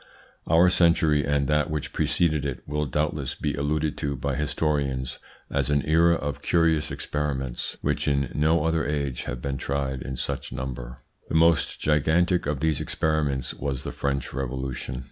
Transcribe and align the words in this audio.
Our 0.47 0.71
century 0.71 1.23
and 1.23 1.45
that 1.47 1.69
which 1.69 1.93
preceded 1.93 2.43
it 2.43 2.67
will 2.67 2.87
doubtless 2.87 3.35
be 3.35 3.53
alluded 3.53 3.99
to 3.99 4.15
by 4.15 4.33
historians 4.35 5.19
as 5.51 5.69
an 5.69 5.85
era 5.85 6.15
of 6.15 6.41
curious 6.41 6.89
experiments, 6.89 7.77
which 7.83 8.07
in 8.07 8.31
no 8.33 8.65
other 8.65 8.83
age 8.83 9.25
have 9.25 9.43
been 9.43 9.57
tried 9.57 10.01
in 10.01 10.15
such 10.15 10.51
number. 10.51 11.03
The 11.29 11.35
most 11.35 11.79
gigantic 11.79 12.47
of 12.47 12.61
these 12.61 12.81
experiments 12.81 13.53
was 13.53 13.83
the 13.83 13.91
French 13.91 14.33
Revolution. 14.33 14.99